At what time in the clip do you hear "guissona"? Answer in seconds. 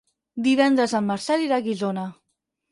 1.71-2.09